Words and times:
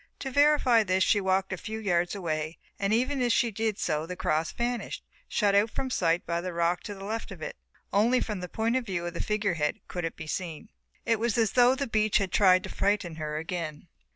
To 0.17 0.31
verify 0.31 0.81
this 0.81 1.03
she 1.03 1.21
walked 1.21 1.53
a 1.53 1.57
few 1.57 1.77
yards 1.77 2.15
away 2.15 2.57
and 2.79 2.91
even 2.91 3.21
as 3.21 3.31
she 3.31 3.51
did 3.51 3.77
so 3.77 4.07
the 4.07 4.15
cross 4.15 4.51
vanished, 4.51 5.03
shut 5.27 5.53
out 5.53 5.69
from 5.69 5.91
sight 5.91 6.25
by 6.25 6.41
the 6.41 6.53
rock 6.53 6.81
to 6.85 6.95
the 6.95 7.03
left 7.05 7.29
of 7.29 7.43
it. 7.43 7.55
Only 7.93 8.19
from 8.19 8.39
the 8.39 8.49
point 8.49 8.75
of 8.75 8.83
view 8.87 9.05
of 9.05 9.13
the 9.13 9.21
figure 9.21 9.53
head 9.53 9.79
could 9.87 10.03
it 10.03 10.15
be 10.15 10.25
seen. 10.25 10.69
It 11.05 11.19
was 11.19 11.37
as 11.37 11.51
though 11.51 11.75
the 11.75 11.85
beach 11.85 12.17
had 12.17 12.31
tried 12.31 12.63
to 12.63 12.69
frighten 12.69 13.17
her 13.17 13.37
again. 13.37 13.89